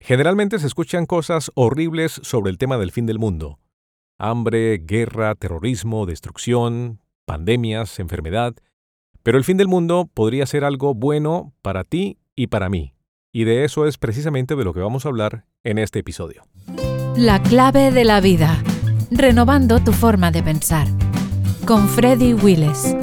[0.00, 3.58] Generalmente se escuchan cosas horribles sobre el tema del fin del mundo.
[4.18, 8.54] Hambre, guerra, terrorismo, destrucción, pandemias, enfermedad.
[9.22, 12.94] Pero el fin del mundo podría ser algo bueno para ti y para mí.
[13.32, 16.42] Y de eso es precisamente de lo que vamos a hablar en este episodio.
[17.16, 18.62] La clave de la vida.
[19.10, 20.88] Renovando tu forma de pensar.
[21.66, 22.96] Con Freddy Willis.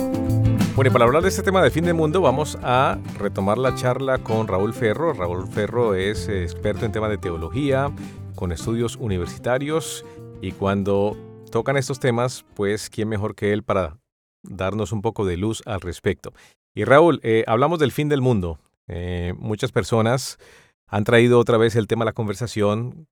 [0.76, 4.18] Bueno, para hablar de este tema del fin del mundo, vamos a retomar la charla
[4.18, 5.14] con Raúl Ferro.
[5.14, 7.96] Raúl Ferro es eh, experto en temas de teología,
[8.36, 10.06] con estudios universitarios,
[10.42, 11.16] y cuando
[11.50, 14.00] tocan estos temas, pues, ¿quién mejor que él para
[14.44, 16.34] darnos un poco de luz al respecto?
[16.74, 18.60] Y Raúl, eh, hablamos del fin del mundo.
[18.90, 20.40] Eh, muchas personas
[20.88, 23.08] han traído otra vez el tema a la conversación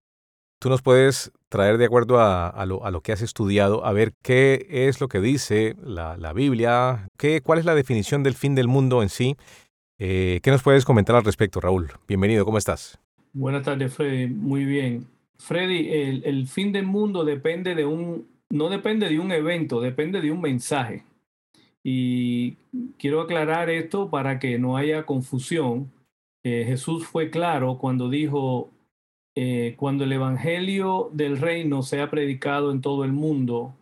[0.64, 5.02] tú nos puedes traer de acuerdo a, lo, que has estudiado, a ver qué es
[5.02, 9.10] lo que dice la, Biblia, qué, cuál es la definición del fin del mundo en
[9.10, 9.36] sí.
[10.00, 11.92] Eh, ¿Qué nos puedes comentar al respecto, Raúl?
[12.08, 12.98] Bienvenido, ¿cómo estás?
[13.34, 14.28] Buenas tardes, Freddy.
[14.28, 15.06] Muy bien.
[15.38, 20.22] Freddy, el, el fin del mundo depende de un, no depende de un evento, depende
[20.22, 21.04] de un mensaje.
[21.84, 22.54] Y
[22.98, 25.92] quiero aclarar esto para que no haya confusión.
[26.46, 28.70] Eh, Jesús fue claro cuando dijo,
[29.36, 33.76] eh, cuando el Evangelio del Reino sea predicado en todo el mundo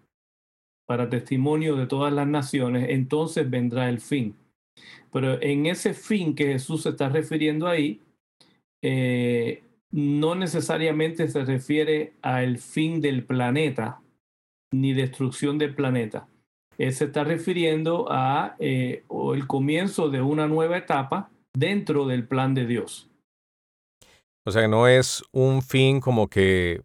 [0.88, 4.36] para testimonio de todas las naciones, entonces vendrá el fin.
[5.12, 8.02] Pero en ese fin que Jesús se está refiriendo ahí,
[8.82, 14.02] eh, no necesariamente se refiere al fin del planeta
[14.74, 16.28] ni destrucción del planeta.
[16.78, 22.54] Él se está refiriendo a eh, el comienzo de una nueva etapa dentro del plan
[22.54, 23.11] de Dios.
[24.46, 26.82] O sea, no es un fin como que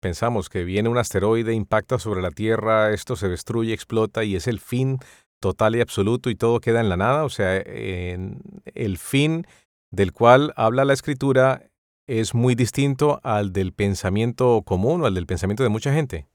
[0.00, 4.46] pensamos que viene un asteroide, impacta sobre la Tierra, esto se destruye, explota y es
[4.46, 4.98] el fin
[5.40, 7.24] total y absoluto y todo queda en la nada.
[7.24, 9.46] O sea, el fin
[9.90, 11.70] del cual habla la escritura
[12.06, 16.26] es muy distinto al del pensamiento común o al del pensamiento de mucha gente.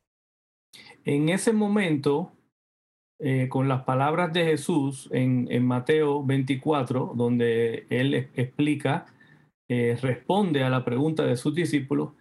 [1.06, 2.32] En ese momento,
[3.20, 9.06] eh, con las palabras de Jesús en, en Mateo 24, donde él explica
[9.70, 12.14] eh, responde a la pregunta de sus discípulos,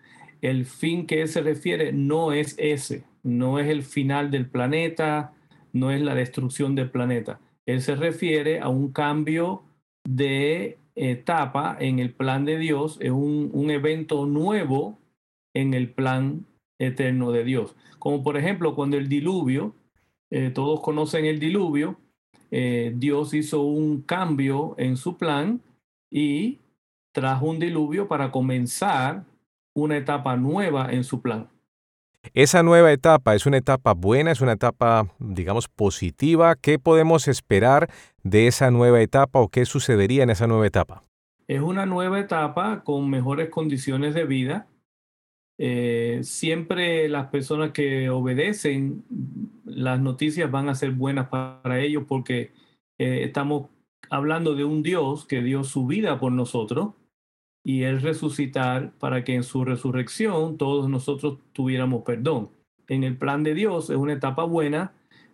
[0.43, 5.33] el fin que él se refiere no es ese, no es el final del planeta,
[5.73, 7.41] no es la destrucción del planeta.
[7.67, 9.63] Él se refiere a un cambio
[10.05, 14.99] de etapa en el plan de Dios, es un, evento nuevo
[15.55, 16.47] en el plan
[16.79, 17.77] eterno de Dios.
[17.99, 19.75] Como por ejemplo cuando el diluvio,
[20.31, 21.99] eh, todos conocen el diluvio,
[22.51, 25.61] eh, Dios hizo un cambio en su plan
[26.11, 26.59] y
[27.19, 29.25] trajo un diluvio para comenzar
[29.75, 31.49] una etapa nueva en su plan.
[32.33, 36.55] Esa nueva etapa es una etapa buena, es una etapa, digamos, positiva.
[36.57, 37.91] ¿Qué podemos esperar
[38.23, 41.05] de esa nueva etapa o qué sucedería en esa nueva etapa?
[41.49, 44.69] Es una nueva etapa con mejores condiciones de vida.
[45.59, 49.05] Eh, siempre las personas que obedecen
[49.65, 52.53] las noticias van a ser buenas para ellos porque
[52.99, 53.71] eh, estamos
[54.09, 56.95] hablando de un Dios que dio su vida por nosotros
[57.65, 62.51] y Él resucitar para que en su resurrección todos nosotros tuviéramos perdón.
[62.89, 64.93] En el plan de Dios es una etapa buena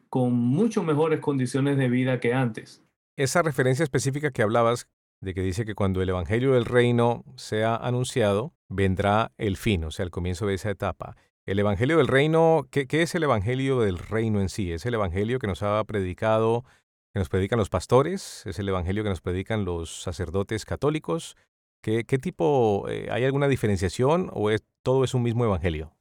[0.08, 2.82] con mucho mejores condiciones de vida que antes.
[3.16, 4.88] Esa referencia específica que hablabas,
[5.20, 9.90] de que dice que cuando el Evangelio del Reino sea anunciado, vendrá el fin, o
[9.90, 11.16] sea, el comienzo de esa etapa.
[11.46, 14.72] El Evangelio del Reino, ¿qué, ¿qué, es el Evangelio del Reino en sí?
[14.72, 16.64] ¿Es el Evangelio que nos ha predicado,
[17.12, 18.44] que nos predican los pastores?
[18.46, 21.36] ¿Es el Evangelio que nos predican los sacerdotes católicos?
[21.84, 25.92] ¿Qué, tipo, eh, hay alguna diferenciación o es, todo es un mismo evangelio?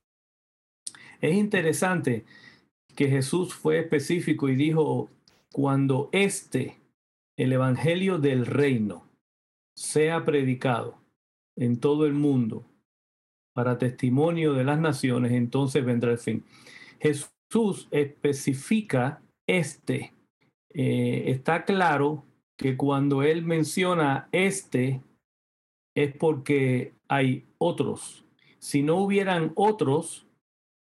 [1.19, 2.23] Es interesante
[2.95, 5.09] que Jesús fue específico y dijo,
[5.51, 6.79] cuando este,
[7.37, 9.09] el evangelio del reino,
[9.75, 11.01] sea predicado
[11.57, 12.63] en todo el mundo
[13.53, 16.45] para testimonio de las naciones, entonces vendrá el fin.
[17.01, 20.13] Jesús especifica este.
[20.73, 22.23] Eh, está claro
[22.57, 25.01] que cuando él menciona este,
[25.95, 28.25] es porque hay otros.
[28.59, 30.25] Si no hubieran otros,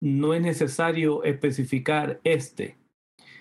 [0.00, 2.76] no es necesario especificar este.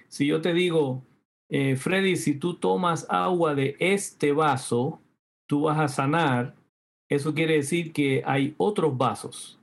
[0.07, 1.03] Si yo te digo,
[1.49, 5.01] eh, Freddy, si tú tomas agua de este vaso,
[5.47, 6.55] tú vas a sanar,
[7.09, 9.59] eso quiere decir que hay otros vasos.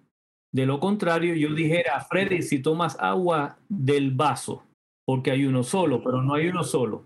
[0.52, 4.64] De lo contrario, yo dijera, Freddy, si tomas agua del vaso,
[5.04, 7.04] porque hay uno solo, pero no hay uno solo.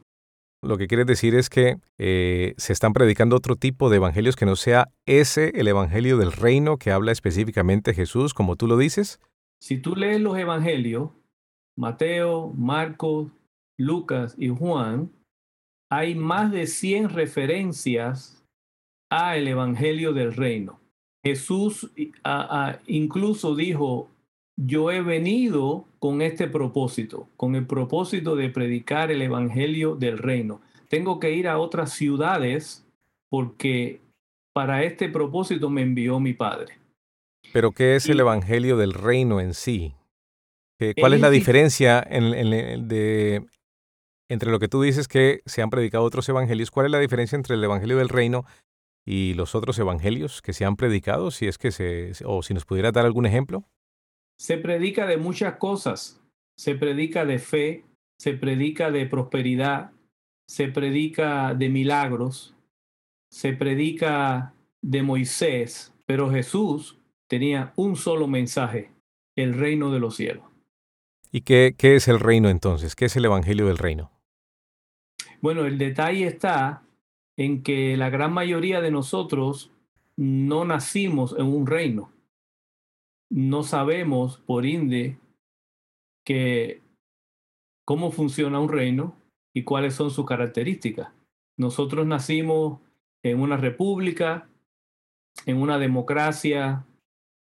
[0.62, 4.44] Lo que quieres decir es que eh, se están predicando otro tipo de evangelios que
[4.44, 9.20] no sea ese, el evangelio del reino que habla específicamente Jesús, como tú lo dices.
[9.60, 11.10] Si tú lees los evangelios,
[11.78, 13.28] Mateo, Marcos,
[13.78, 15.10] Lucas y Juan,
[15.90, 18.44] hay más de 100 referencias
[19.10, 20.78] a el evangelio del reino.
[21.24, 21.90] Jesús
[22.86, 24.08] incluso dijo,
[24.66, 30.60] yo he venido con este propósito, con el propósito de predicar el Evangelio del reino.
[30.88, 32.86] Tengo que ir a otras ciudades
[33.30, 34.02] porque
[34.52, 36.78] para este propósito me envió mi Padre.
[37.54, 39.94] Pero ¿qué es el Evangelio del reino en sí?
[40.98, 43.46] ¿Cuál es la diferencia entre
[44.50, 46.70] lo que tú dices que se han predicado otros evangelios?
[46.70, 48.44] ¿Cuál es la diferencia entre el Evangelio del reino
[49.06, 51.30] y los otros evangelios que se han predicado?
[51.30, 53.64] Si es que se, o si nos pudiera dar algún ejemplo.
[54.40, 56.18] Se predica de muchas cosas.
[56.56, 57.84] Se predica de fe,
[58.18, 59.90] se predica de prosperidad,
[60.48, 62.54] se predica de milagros,
[63.30, 66.98] se predica de Moisés, pero Jesús
[67.28, 68.90] tenía un solo mensaje,
[69.36, 70.44] el reino de los cielos.
[71.30, 72.96] ¿Y qué, qué es el reino entonces?
[72.96, 74.10] ¿Qué es el Evangelio del reino?
[75.42, 76.82] Bueno, el detalle está
[77.36, 79.70] en que la gran mayoría de nosotros
[80.16, 82.10] no nacimos en un reino.
[83.30, 85.18] No sabemos, por inde,
[86.26, 86.82] que
[87.86, 89.16] cómo funciona un reino
[89.54, 91.12] y cuáles son sus características.
[91.56, 92.80] Nosotros nacimos
[93.22, 94.48] en una república,
[95.46, 96.86] en una democracia,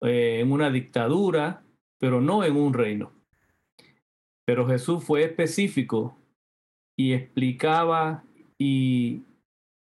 [0.03, 1.63] eh, en una dictadura,
[1.99, 3.13] pero no en un reino.
[4.47, 6.17] Pero Jesús fue específico
[6.97, 8.25] y explicaba
[8.59, 9.23] y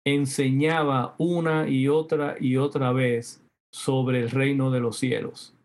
[0.04, 5.55] enseñaba una y otra y otra vez sobre el reino de los cielos.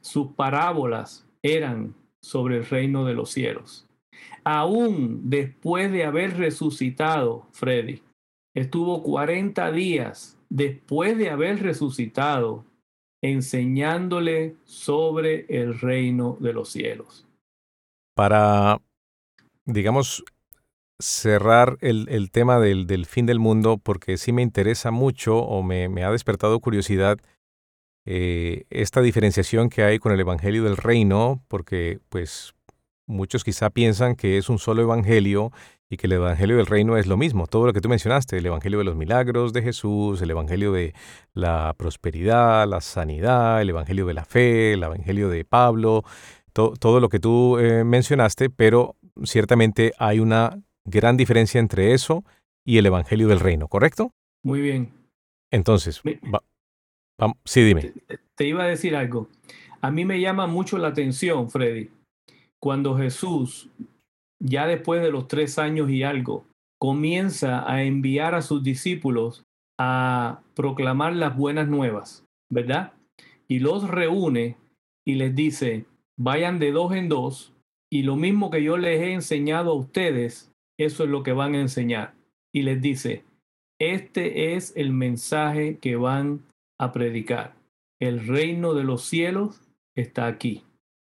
[0.00, 3.86] Sus parábolas eran sobre el reino de los cielos.
[4.44, 8.02] Aún después de haber resucitado, Freddy,
[8.54, 12.64] estuvo 40 días después de haber resucitado
[13.22, 17.26] enseñándole sobre el reino de los cielos.
[18.14, 18.80] Para,
[19.66, 20.24] digamos,
[20.98, 26.10] cerrar el, tema del, fin del mundo, porque sí me interesa mucho o me, ha
[26.10, 27.18] despertado curiosidad
[28.06, 32.54] eh, esta diferenciación que hay con el Evangelio del Reino, porque pues
[33.06, 35.52] muchos quizá piensan que es un solo Evangelio
[35.90, 38.46] y que el Evangelio del Reino es lo mismo, todo lo que tú mencionaste, el
[38.46, 40.94] Evangelio de los milagros de Jesús, el Evangelio de
[41.34, 46.04] la prosperidad, la sanidad, el Evangelio de la fe, el Evangelio de Pablo,
[46.52, 52.24] todo lo que tú eh, mencionaste, pero ciertamente hay una gran diferencia entre eso
[52.64, 54.12] y el Evangelio del Reino, ¿correcto?
[54.42, 54.92] Muy bien.
[55.50, 56.00] Entonces,
[57.44, 57.92] sí, dime.
[58.34, 59.28] te iba a decir algo.
[59.80, 61.90] A mí me llama mucho la atención, Freddy,
[62.58, 63.70] cuando Jesús
[64.40, 66.46] ya después de los tres años y algo,
[66.78, 69.44] comienza a enviar a sus discípulos
[69.78, 72.94] a proclamar las buenas nuevas, ¿verdad?
[73.48, 74.56] Y los reúne
[75.06, 75.84] y les dice,
[76.18, 77.52] vayan de dos en dos
[77.90, 81.54] y lo mismo que yo les he enseñado a ustedes, eso es lo que van
[81.54, 82.14] a enseñar.
[82.52, 83.24] Y les dice,
[83.78, 86.42] este es el mensaje que van
[86.80, 87.54] a predicar.
[88.00, 89.60] El reino de los cielos
[89.94, 90.64] está aquí.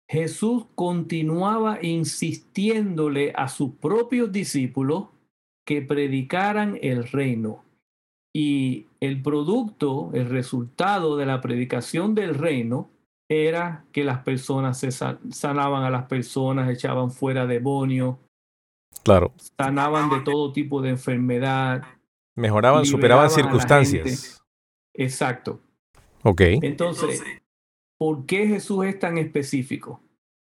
[0.09, 5.09] Jesús continuaba insistiéndole a sus propios discípulos
[5.67, 7.65] que predicaran el reino.
[8.33, 12.89] Y el producto, el resultado de la predicación del reino
[13.29, 18.17] era que las personas se sanaban a las personas, echaban fuera demonios.
[19.03, 19.33] Claro.
[19.59, 21.83] Sanaban de todo tipo de enfermedad.
[22.37, 24.46] Mejoraban, superaban circunstancias.
[24.97, 25.61] Exacto.
[26.23, 26.41] Ok.
[26.63, 27.23] Entonces,
[27.99, 30.01] ¿Por qué Jesús es tan específico?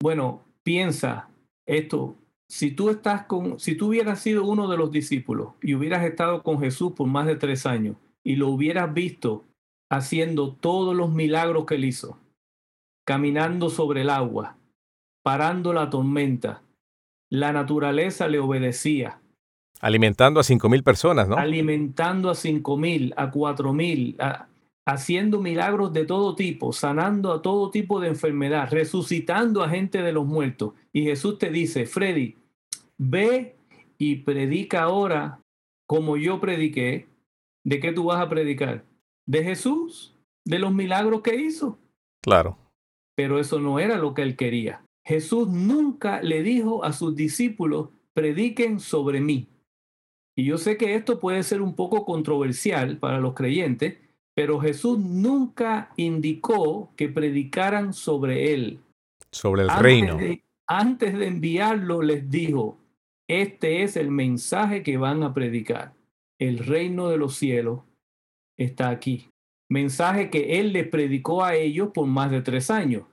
[0.01, 1.29] Bueno, piensa
[1.67, 2.17] esto.
[2.49, 6.43] Si tú estás con, si tú hubieras sido uno de los discípulos y hubieras estado
[6.43, 9.45] con Jesús por más de tres años y lo hubieras visto
[9.91, 12.19] haciendo todos los milagros que él hizo,
[13.05, 14.57] caminando sobre el agua,
[15.23, 16.63] parando la tormenta,
[17.31, 19.21] la naturaleza le obedecía.
[19.81, 21.37] Alimentando a cinco mil personas, ¿no?
[21.37, 24.47] Alimentando a cinco mil, a cuatro mil, a,
[24.87, 30.13] haciendo milagros de todo tipo, sanando a todo tipo de enfermedad, resucitando a gente de
[30.13, 30.75] los muertos.
[30.93, 32.37] Y Jesús te dice, Freddy,
[32.97, 33.57] ve
[33.99, 35.41] y predica ahora
[35.87, 37.09] como yo prediqué.
[37.65, 38.85] ¿De qué tú vas a predicar?
[39.27, 40.15] De Jesús,
[40.45, 41.79] de los milagros que hizo.
[42.23, 42.57] Claro.
[43.17, 44.83] Pero eso no era lo que él quería.
[45.05, 49.49] Jesús nunca le dijo a sus discípulos, prediquen sobre mí.
[50.37, 53.99] Y yo sé que esto puede ser un poco controversial para los creyentes,
[54.35, 58.81] pero Jesús nunca indicó que predicaran sobre él.
[59.33, 60.19] Sobre el reino.
[60.67, 62.79] antes de enviarlo les dijo,
[63.29, 65.95] este es el mensaje que van a predicar.
[66.39, 67.81] El reino de los cielos
[68.59, 69.31] está aquí.
[69.71, 73.05] Mensaje que él les predicó a ellos por más de tres años.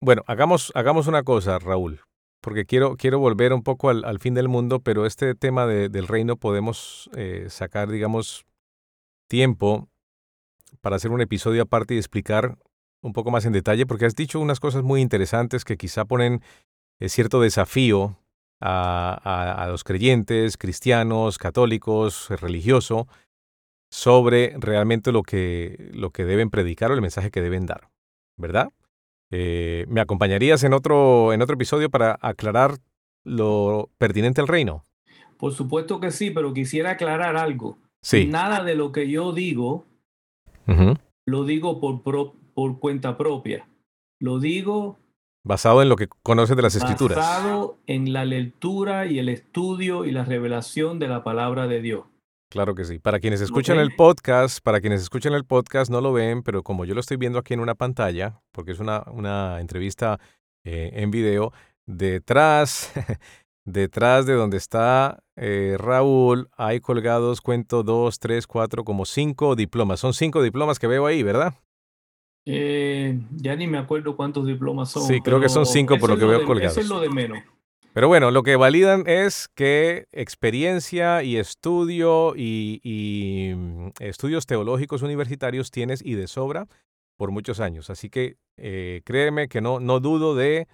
[0.00, 2.00] Bueno, hagamos, hagamos una cosa, Raúl,
[2.42, 6.36] porque quiero, quiero volver un poco al, fin del mundo, pero este tema del reino
[6.36, 8.44] podemos eh, sacar, digamos,
[9.28, 9.88] tiempo
[10.80, 12.58] para hacer un episodio aparte y explicar
[13.00, 16.42] un poco más en detalle, porque has dicho unas cosas muy interesantes que quizá ponen
[17.00, 18.18] eh, cierto desafío
[18.60, 23.06] a, los creyentes, cristianos, católicos, religiosos,
[23.90, 27.88] sobre realmente lo que, lo que deben predicar o el mensaje que deben dar,
[28.36, 28.72] ¿verdad?
[29.32, 32.76] Eh, ¿Me acompañarías en otro, en otro episodio para aclarar
[33.24, 34.84] lo pertinente al reino?
[35.38, 37.78] Por supuesto que sí, pero quisiera aclarar algo.
[38.02, 38.26] Sí.
[38.26, 39.86] Nada de lo que yo digo
[41.26, 42.02] lo digo por,
[42.54, 43.68] por cuenta propia.
[44.20, 44.98] Lo digo
[45.44, 47.16] basado en lo que conoces de las escrituras.
[47.16, 52.04] Basado en la lectura y el estudio y la revelación de la palabra de Dios.
[52.52, 52.98] Claro que sí.
[52.98, 56.84] Para quienes escuchan el podcast, para quienes escuchan el podcast no lo ven, pero como
[56.84, 60.20] yo lo estoy viendo aquí en una pantalla, porque es una, una entrevista
[60.62, 61.52] eh, en video,
[61.86, 62.92] detrás
[63.64, 70.00] Detrás de donde está eh, Raúl hay colgados, cuento, dos, tres, cuatro, como cinco diplomas.
[70.00, 71.54] Son cinco diplomas que veo ahí, ¿verdad?
[72.44, 75.04] Eh, ya ni me acuerdo cuántos diplomas son.
[75.04, 76.76] Sí, creo que son cinco por lo que veo colgados.
[76.76, 77.38] Es lo de menos.
[77.94, 85.70] Pero bueno, lo que validan es que experiencia y estudio y, mm, estudios teológicos universitarios
[85.70, 86.68] tienes y de sobra
[87.18, 87.90] por muchos años.
[87.90, 90.68] Así que eh, créeme que no, no dudo de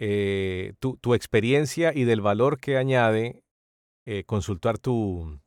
[0.00, 3.44] eh, tu, tu, experiencia y del valor que añade
[4.06, 5.40] eh, consultar tu,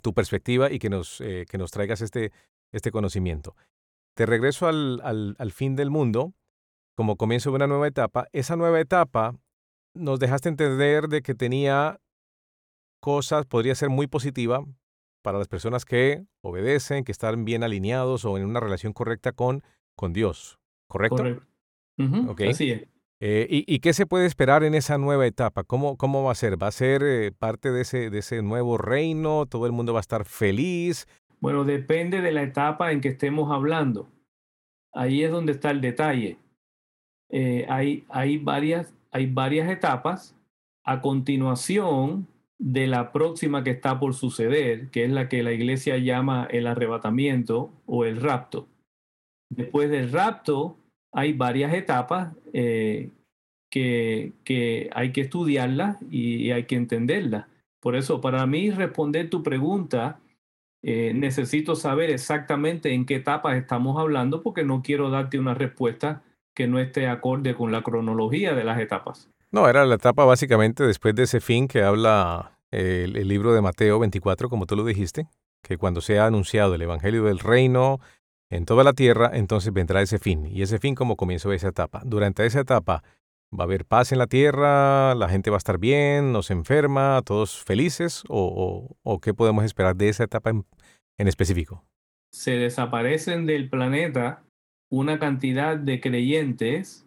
[0.00, 2.32] tu, perspectiva y que nos, eh, que nos traigas este,
[2.72, 3.54] este conocimiento.
[4.14, 6.32] Te regreso al, al, al fin del mundo
[6.96, 8.28] como comienzo de una nueva etapa.
[8.32, 9.34] Esa nueva etapa
[9.98, 12.00] nos dejaste entender de que tenía
[13.00, 14.64] cosas, podría ser muy positiva
[15.22, 19.62] para las personas que obedecen, que están bien alineados o en una relación correcta con,
[19.94, 20.58] con Dios.
[20.88, 21.16] ¿Correcto?
[21.16, 21.46] Correcto.
[22.48, 22.88] Así es.
[23.20, 25.64] Eh, y, qué se puede esperar en esa nueva etapa?
[25.64, 26.62] ¿Cómo, cómo va a ser?
[26.62, 29.46] ¿Va a ser eh, parte de ese, de ese nuevo reino?
[29.46, 31.06] ¿Todo el mundo va a estar feliz?
[31.40, 34.08] Bueno, depende de la etapa en que estemos hablando.
[34.92, 36.38] Ahí es donde está el detalle.
[37.30, 40.34] Eh, hay, hay, varias, hay varias etapas.
[40.84, 42.26] A continuación
[42.58, 46.66] de la próxima que está por suceder, que es la que la iglesia llama el
[46.66, 48.66] arrebatamiento o el rapto.
[49.50, 50.76] Después del rapto
[51.12, 53.10] hay varias etapas eh,
[53.70, 54.32] que,
[54.92, 57.46] hay que estudiarlas y, hay que entenderlas.
[57.80, 60.20] Por eso, para mí responder tu pregunta,
[60.82, 66.22] eh, necesito saber exactamente en qué etapas estamos hablando porque no quiero darte una respuesta
[66.58, 69.30] que no esté acorde con la cronología de las etapas.
[69.52, 73.60] No, era la etapa básicamente después de ese fin que habla el, el libro de
[73.60, 75.28] Mateo 24, como tú lo dijiste,
[75.62, 78.00] que cuando sea anunciado el Evangelio del Reino,
[78.50, 80.46] en toda la tierra, entonces vendrá ese fin.
[80.46, 82.02] Y ese fin como comenzó esa etapa.
[82.04, 83.04] Durante esa etapa
[83.56, 86.54] va a haber paz en la tierra, la gente va a estar bien, no se
[86.54, 90.66] enferma, todos felices, o, o, qué podemos esperar de esa etapa en,
[91.18, 91.84] en específico.
[92.32, 94.42] Se desaparecen del planeta
[94.90, 97.06] una cantidad de creyentes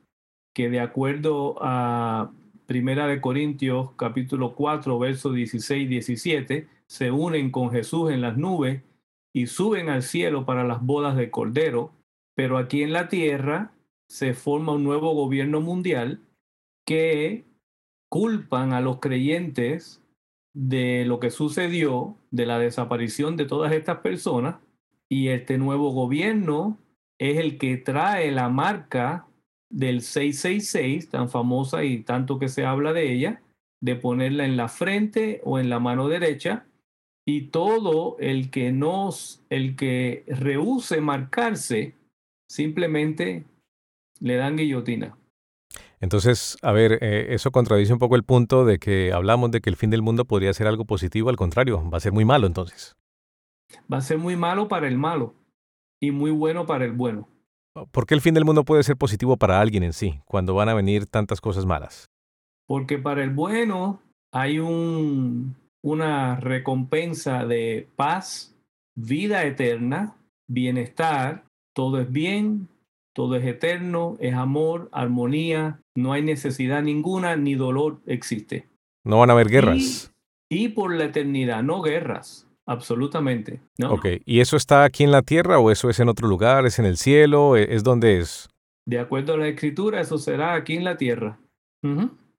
[0.54, 2.32] que de acuerdo a
[2.66, 8.38] Primera de Corintios capítulo 4 versos 16 y 17 se unen con Jesús en las
[8.38, 8.82] nubes
[9.34, 11.92] y suben al cielo para las bodas del Cordero,
[12.36, 13.72] pero aquí en la tierra
[14.08, 16.20] se forma un nuevo gobierno mundial
[16.86, 17.46] que
[18.10, 20.02] culpan a los creyentes
[20.54, 24.58] de lo que sucedió, de la desaparición de todas estas personas,
[25.08, 26.78] y este nuevo gobierno
[27.22, 29.28] es el que trae la marca
[29.70, 33.44] del 666, tan famosa y tanto que se habla de ella,
[33.80, 36.66] de ponerla en la frente o en la mano derecha,
[37.24, 41.94] y todo el que nos, el que rehúse marcarse,
[42.50, 43.46] simplemente
[44.20, 45.16] le dan guillotina.
[46.00, 49.70] Entonces, a ver, eh, eso contradice un poco el punto de que hablamos de que
[49.70, 52.48] el fin del mundo podría ser algo positivo, al contrario, va a ser muy malo
[52.48, 52.96] entonces.
[53.94, 55.36] Va a ser muy malo para el malo
[56.02, 57.30] y muy bueno para el bueno.
[57.92, 60.68] ¿Por qué el fin del mundo puede ser positivo para alguien en sí, cuando van
[60.68, 62.08] a venir tantas cosas malas?
[62.68, 64.02] Porque para el bueno
[64.34, 68.56] hay un, una recompensa de paz,
[68.96, 70.16] vida eterna,
[70.50, 72.68] bienestar, todo es bien,
[73.14, 78.68] todo es eterno, es amor, armonía, no hay necesidad ninguna ni dolor existe.
[79.06, 80.14] No van a haber guerras.
[80.50, 83.62] Y, por la eternidad, no guerras, absolutamente.
[83.78, 83.94] ¿no?
[83.94, 86.80] Ok, ¿y eso está aquí en la tierra o eso es en otro lugar, es
[86.80, 88.50] en el cielo, e, es donde es?
[88.86, 91.40] De acuerdo a la escritura, eso será aquí en la tierra.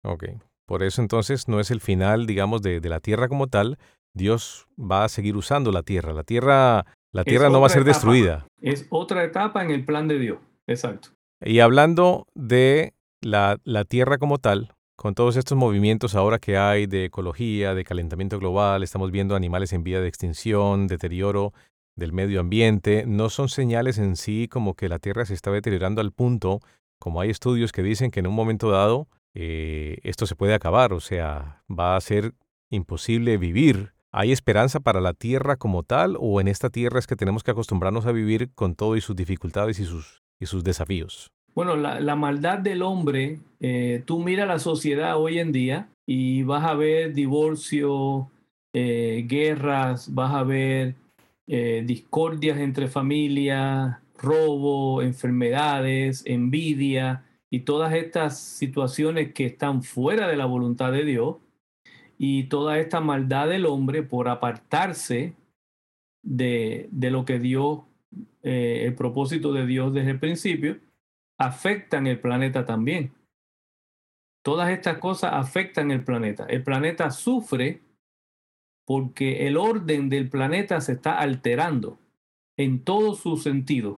[0.05, 0.25] Ok,
[0.67, 3.79] por eso entonces no es el final, digamos, de, la tierra como tal.
[4.15, 6.13] Dios va a seguir usando la tierra.
[6.13, 8.47] La tierra, la tierra no va a ser destruida.
[8.61, 10.39] Es otra etapa en el plan de Dios.
[10.67, 11.11] Exacto.
[11.41, 16.87] Y hablando de la, la tierra como tal, con todos estos movimientos ahora que hay
[16.87, 21.53] de ecología, de calentamiento global, estamos viendo animales en vía de extinción, deterioro,
[21.97, 26.01] del medio ambiente, no son señales en sí como que la Tierra se está deteriorando
[26.01, 26.61] al punto,
[27.01, 30.93] como hay estudios que dicen que en un momento dado eh, esto se puede acabar,
[30.93, 32.35] o sea, va a ser
[32.71, 33.95] imposible vivir.
[34.13, 37.51] ¿Hay esperanza para la Tierra como tal o en esta Tierra es que tenemos que
[37.51, 41.33] acostumbrarnos a vivir con todo y sus dificultades y sus, y sus desafíos?
[41.55, 46.65] Bueno, la, maldad del hombre, eh, tú mira la sociedad hoy en día y vas
[46.65, 48.31] a ver divorcio,
[48.73, 50.95] eh, guerras, vas a ver
[51.47, 60.37] eh, discordias entre familias, robo, enfermedades, envidia y todas estas situaciones que están fuera de
[60.37, 61.37] la voluntad de Dios.
[62.17, 65.35] Y toda esta maldad del hombre por apartarse
[66.23, 67.81] de, de lo que Dios,
[68.43, 70.79] el propósito de Dios desde el principio,
[71.47, 73.13] afectan el planeta también.
[74.45, 76.45] Todas estas cosas afectan el planeta.
[76.47, 77.83] El planeta sufre
[78.85, 81.99] porque el orden del planeta se está alterando
[82.57, 83.97] en todo su sentido.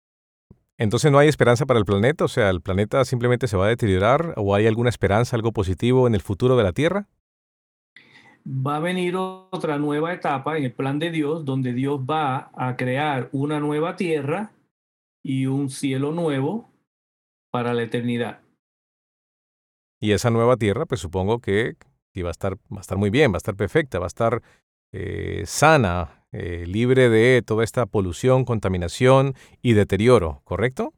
[0.77, 3.69] Entonces no hay esperanza para el planeta, o sea, el planeta simplemente se va a
[3.69, 7.07] deteriorar o hay alguna esperanza, algo positivo en el futuro de la Tierra?
[8.45, 12.75] Va a venir otra nueva etapa en el plan de Dios donde Dios va a
[12.75, 14.51] crear una nueva Tierra
[15.23, 16.72] y un cielo nuevo
[17.53, 18.41] para la eternidad.
[20.01, 21.75] Y esa nueva tierra, pues supongo que,
[22.17, 24.41] va, a estar, va a estar muy bien, va a estar perfecta, va a estar
[24.91, 30.93] eh, sana, eh, libre de toda esta polución, contaminación y deterioro, ¿correcto?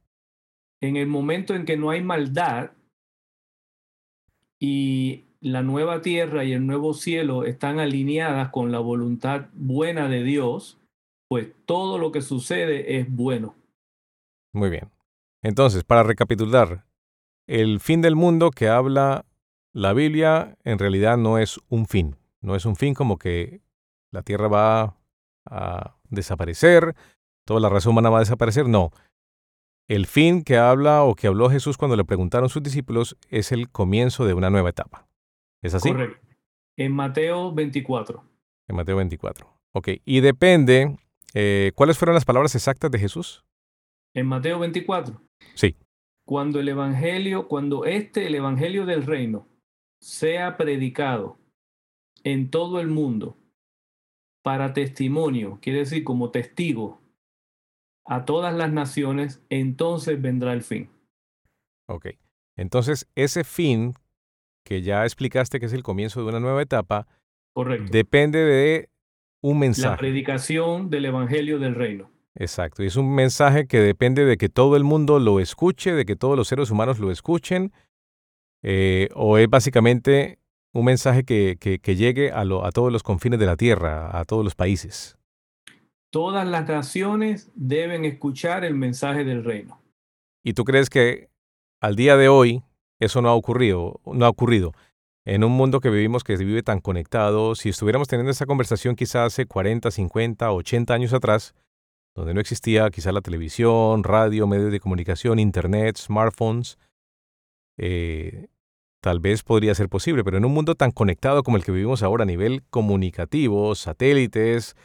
[0.81, 2.71] En el momento en que no hay maldad
[4.57, 10.23] y la nueva tierra y el nuevo cielo están alineadas con la voluntad buena de
[10.23, 10.79] Dios,
[11.27, 13.55] pues todo lo que sucede es bueno.
[14.53, 14.94] Muy bien.
[15.45, 16.85] Entonces, para recapitular,
[17.45, 19.27] el fin del mundo que habla
[19.73, 23.61] la Biblia en realidad no es un fin, no es un fin como que
[24.11, 24.97] la Tierra va
[25.45, 26.95] a desaparecer,
[27.45, 28.89] toda la raza humana va a desaparecer, no.
[29.87, 33.69] El fin que habla o que habló Jesús cuando le preguntaron sus discípulos es el
[33.69, 35.07] comienzo de una nueva etapa.
[35.61, 35.89] ¿Es así?
[35.89, 36.25] Correcto.
[36.75, 38.23] En Mateo 24.
[38.67, 39.47] En Mateo 24.
[39.73, 39.89] Ok.
[40.05, 40.97] Y depende,
[41.35, 43.44] eh, ¿cuáles fueron las palabras exactas de Jesús?
[44.15, 45.21] En Mateo 24.
[45.53, 45.75] Sí.
[46.25, 49.47] Cuando el Evangelio, cuando este, el Evangelio del reino,
[50.01, 51.37] sea predicado
[52.23, 53.37] en todo el mundo
[54.43, 57.01] para testimonio, quiere decir como testigo
[58.05, 60.89] a todas las naciones, entonces vendrá el fin.
[61.87, 62.07] Ok.
[62.55, 63.93] Entonces, ese fin
[64.63, 67.07] que ya explicaste que es el comienzo de una nueva etapa,
[67.53, 67.91] Correcto.
[67.91, 68.89] depende de
[69.41, 69.89] un mensaje.
[69.89, 72.09] La predicación del Evangelio del Reino.
[72.37, 76.05] Exacto, y es un mensaje que depende de que todo el mundo lo escuche, de
[76.05, 77.71] que todos los seres humanos lo escuchen,
[78.61, 80.39] eh, o es básicamente
[80.73, 84.43] un mensaje que, que, llegue a, a todos los confines de la tierra, a todos
[84.43, 85.17] los países.
[86.11, 89.81] Todas las naciones deben escuchar el mensaje del reino.
[90.43, 91.29] ¿Y tú crees que
[91.81, 92.63] al día de hoy
[92.99, 94.01] eso no ha ocurrido?
[94.05, 94.73] No ha ocurrido.
[95.25, 98.95] En un mundo que vivimos que se vive tan conectado, si estuviéramos teniendo esta conversación
[98.95, 101.55] quizás hace 40, 50, 80 años atrás,
[102.15, 106.77] donde no existía quizá la televisión, radio, medios de comunicación, internet, smartphones,
[107.77, 108.47] eh,
[109.01, 112.01] tal vez podría ser posible, pero en un mundo tan conectado como el que vivimos
[112.01, 114.75] ahora a nivel comunicativo, satélites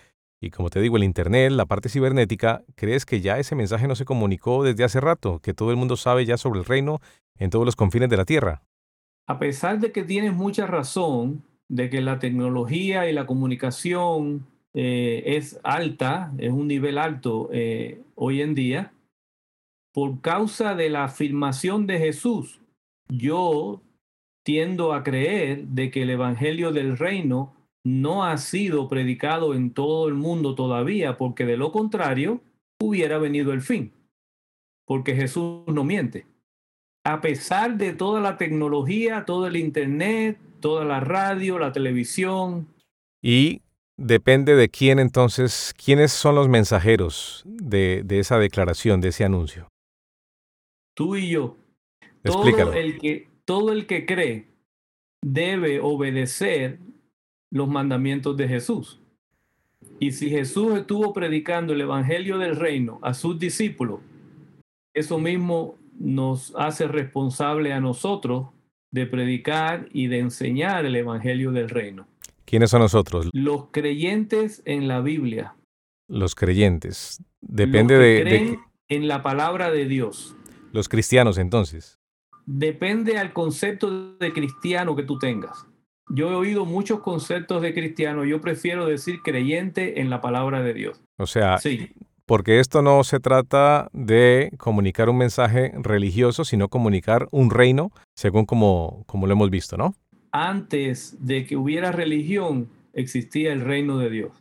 [0.42, 3.94] y como te digo, el Internet, la parte cibernética, ¿crees que ya ese mensaje no
[3.94, 7.00] se comunicó desde hace rato, que todo el mundo sabe ya sobre el reino
[7.36, 8.62] en todos los confines de la Tierra?
[9.26, 15.22] A pesar de que tienes mucha razón de que la tecnología y la comunicación eh,
[15.24, 18.92] es alta, es un nivel alto eh, hoy en día,
[19.92, 22.60] por causa de la afirmación de Jesús,
[23.08, 23.80] yo
[24.44, 27.54] tiendo a creer de que el Evangelio del Reino
[27.84, 32.40] no ha sido predicado en todo el mundo todavía, porque de lo contrario
[32.80, 33.92] hubiera venido el fin,
[34.86, 36.26] porque Jesús no miente.
[37.04, 42.68] A pesar de toda la tecnología, todo el Internet, toda la radio, la televisión.
[43.22, 43.62] Y
[44.02, 49.68] Depende de quién entonces, quiénes son los mensajeros de, de esa declaración, de ese anuncio.
[50.96, 51.58] Tú y yo.
[52.22, 54.46] Todo el, que, todo el que cree
[55.22, 56.78] debe obedecer
[57.52, 59.02] los mandamientos de Jesús.
[59.98, 64.00] Y si Jesús estuvo predicando el Evangelio del Reino a sus discípulos,
[64.94, 68.48] eso mismo nos hace responsable a nosotros
[68.90, 72.06] de predicar y de enseñar el Evangelio del Reino.
[72.44, 73.28] ¿Quiénes son nosotros?
[73.32, 75.54] Los creyentes en la Biblia.
[76.08, 77.22] Los creyentes.
[77.40, 80.34] Depende de, creen En la palabra de Dios.
[80.72, 81.98] Los cristianos, entonces.
[82.46, 85.66] Depende al concepto de cristiano que tú tengas.
[86.08, 90.74] yo he oído muchos conceptos de cristiano, yo prefiero decir creyente en la palabra de
[90.74, 91.00] Dios.
[91.18, 91.90] O sea, sí.
[92.26, 98.46] porque esto no se trata de comunicar un mensaje religioso, sino comunicar un reino, según
[98.46, 99.94] como, como lo hemos visto, ¿no?
[100.32, 104.32] Antes de que hubiera religión, existía el reino de Dios.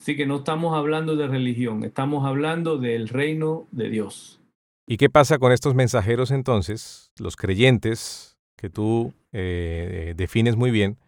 [0.00, 4.40] Así que no estamos hablando de religión, estamos hablando del reino de Dios.
[4.86, 10.98] ¿Y qué pasa con estos mensajeros entonces, los creyentes que tú eh, defines muy bien?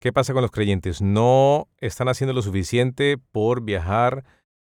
[0.00, 1.00] ¿Qué pasa con los creyentes?
[1.00, 4.24] ¿No están haciendo lo suficiente por viajar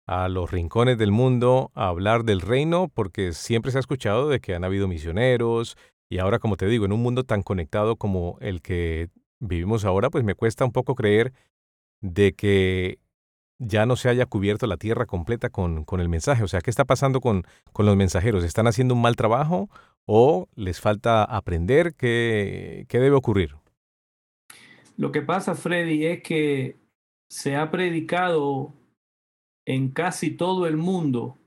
[0.06, 2.90] a los rincones del mundo a hablar del reino?
[2.94, 5.78] Porque siempre se ha escuchado de que han habido misioneros
[6.10, 10.10] y ahora, como te digo, en un mundo tan conectado como el que vivimos ahora,
[10.10, 11.34] pues me cuesta un poco creer
[12.02, 13.00] de que
[13.60, 16.44] ya no se haya cubierto la tierra completa con, con el mensaje.
[16.44, 17.44] O sea, ¿qué está pasando con,
[17.74, 18.44] con, los mensajeros?
[18.44, 19.70] ¿Están haciendo un mal trabajo
[20.06, 21.96] o les falta aprender?
[21.96, 23.56] ¿Qué, ¿Qué debe ocurrir?
[24.96, 26.78] Lo que pasa, Freddy, es que
[27.30, 28.74] se ha predicado
[29.66, 31.38] en casi todo el mundo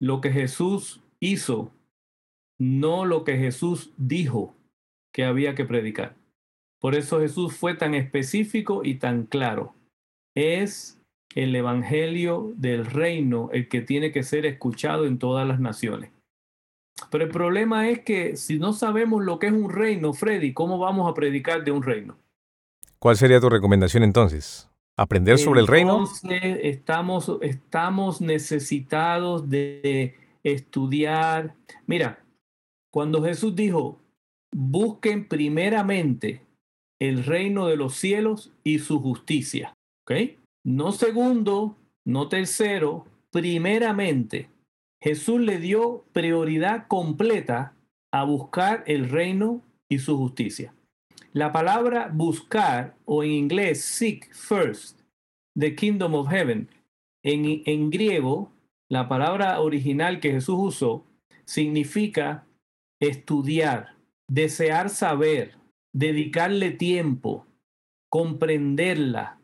[0.00, 1.72] lo que Jesús hizo,
[2.62, 4.54] no lo que Jesús dijo
[5.12, 6.14] que había que predicar.
[6.80, 9.74] Por eso Jesús fue tan específico y tan claro.
[10.36, 11.00] Es
[11.34, 16.12] el Evangelio del reino el que tiene que ser escuchado en todas las naciones.
[17.10, 20.78] Pero el problema es que si no sabemos lo que es un reino, Freddy, ¿cómo
[20.78, 22.16] vamos a predicar de un reino?
[23.00, 24.70] ¿Cuál sería tu recomendación entonces?
[24.96, 26.04] ¿Aprender sobre el reino?
[26.30, 31.56] Estamos, estamos necesitados de estudiar.
[31.86, 32.21] Mira,
[32.92, 33.98] cuando Jesús dijo,
[34.54, 36.42] busquen primeramente
[37.00, 39.74] el reino de los cielos y su justicia,
[40.04, 40.12] ¿ok?
[40.64, 44.50] No segundo, no tercero, primeramente,
[45.02, 47.74] Jesús le dio prioridad completa
[48.12, 50.74] a buscar el reino y su justicia.
[51.32, 55.00] La palabra buscar, o en inglés seek first,
[55.58, 56.68] the kingdom of heaven,
[57.24, 58.52] en, en griego,
[58.88, 61.06] la palabra original que Jesús usó
[61.46, 62.46] significa
[63.02, 63.96] estudiar,
[64.28, 65.56] desear saber,
[65.92, 67.46] dedicarle tiempo,
[68.08, 69.42] comprenderla,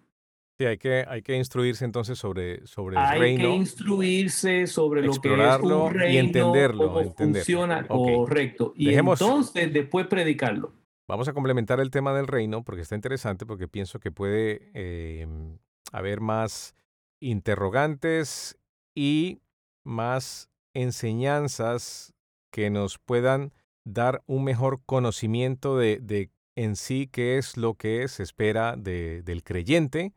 [0.60, 3.44] Sí, hay que, hay que instruirse entonces sobre, sobre el reino.
[3.44, 6.92] Hay que instruirse sobre lo que es un reino, y entenderlo.
[6.92, 8.72] Cómo funciona correcto.
[8.74, 10.72] Y entonces después predicarlo.
[11.06, 15.58] Vamos a complementar el tema del reino porque está interesante, porque pienso que puede em,
[15.92, 16.74] haber más
[17.20, 18.58] interrogantes
[18.96, 19.40] y
[19.84, 22.14] más enseñanzas
[22.50, 23.52] que nos puedan
[23.84, 29.22] dar un mejor conocimiento de, de en sí qué es lo que se espera de,
[29.22, 30.12] del creyente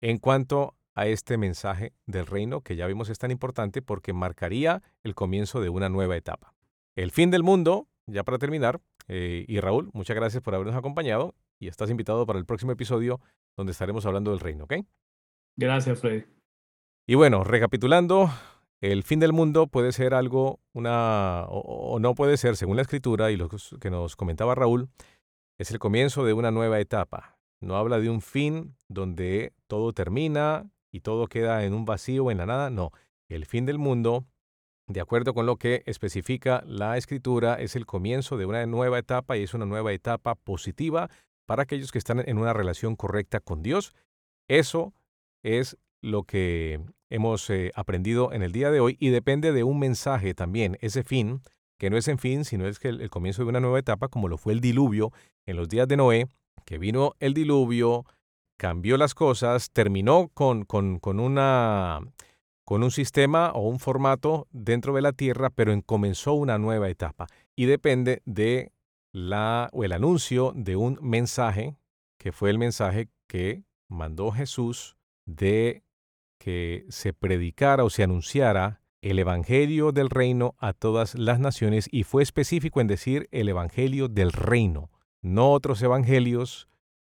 [0.00, 4.82] en cuanto a este mensaje del reino que ya vimos es tan importante porque marcaría
[5.02, 6.54] el comienzo de una nueva etapa.
[6.96, 11.34] El fin del mundo, ya para terminar, eh, y Raúl, muchas gracias por habernos acompañado
[11.58, 13.20] y estás invitado para el próximo episodio
[13.56, 14.74] donde estaremos hablando del reino, ¿ok?
[15.56, 16.24] Gracias, Freddy.
[17.06, 18.30] Y bueno, recapitulando,
[18.80, 21.60] el fin del mundo puede ser algo, una, o,
[21.94, 24.88] o no puede ser, según la escritura y lo que nos comentaba Raúl,
[25.58, 30.70] es el comienzo de una nueva etapa, no habla de un fin donde todo termina
[30.92, 32.70] y todo queda en un vacío, en la nada.
[32.70, 32.90] No,
[33.28, 34.24] el fin del mundo,
[34.86, 39.36] de acuerdo con lo que especifica la escritura, es el comienzo de una nueva etapa
[39.36, 41.10] y es una nueva etapa positiva
[41.46, 43.94] para aquellos que están en una relación correcta con Dios.
[44.48, 44.94] Eso
[45.42, 49.78] es lo que hemos eh, aprendido en el día de hoy y depende de un
[49.78, 51.40] mensaje también, ese fin,
[51.78, 54.28] que no es en fin, sino es que el comienzo de una nueva etapa, como
[54.28, 55.12] lo fue el diluvio
[55.44, 56.26] en los días de Noé,
[56.64, 58.04] que vino el diluvio,
[58.56, 62.00] cambió las cosas, terminó con, con, con, una,
[62.64, 67.26] con un sistema o un formato dentro de la Tierra, pero comenzó una nueva etapa.
[67.54, 68.72] Y depende de
[69.12, 71.76] la, o el anuncio de un mensaje,
[72.18, 75.82] que fue el mensaje que mandó Jesús de
[76.46, 82.04] que se predicara o se anunciara el Evangelio del reino a todas las naciones y
[82.04, 84.88] fue específico en decir el Evangelio del reino
[85.22, 86.68] no otros evangelios,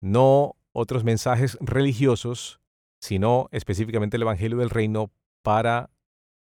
[0.00, 2.60] no otros mensajes religiosos,
[3.00, 5.10] sino específicamente el Evangelio del Reino
[5.42, 5.90] para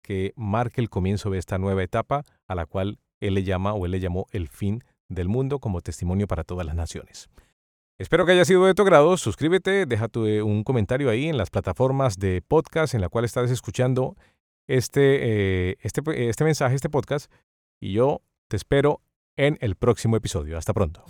[0.01, 3.85] que marque el comienzo de esta nueva etapa a la cual él le llama o
[3.85, 7.27] él le llamó el fin del mundo como testimonio para todas las naciones.
[7.99, 9.17] Espero que haya sido de tu agrado.
[9.17, 13.51] Suscríbete, déjate eh, un comentario ahí en las plataformas de podcast en la cual estás
[13.51, 14.15] escuchando
[14.67, 17.29] este, eh, este, este mensaje, este podcast.
[17.81, 19.01] Y yo te espero
[19.35, 20.57] en el próximo episodio.
[20.57, 21.03] Hasta pronto.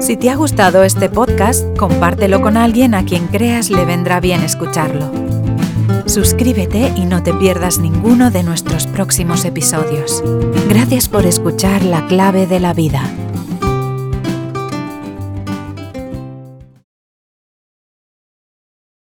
[0.00, 4.42] Si te ha gustado este podcast, compártelo con alguien a quien creas le vendrá bien
[4.42, 5.12] escucharlo.
[6.06, 10.24] Suscríbete y no te pierdas ninguno de nuestros próximos episodios.
[10.70, 13.21] Gracias por escuchar La Clave de la Vida